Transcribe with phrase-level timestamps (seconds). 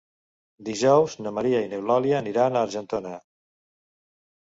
[0.69, 3.17] Dijous na Maria i n'Eulàlia aniran a Argentona.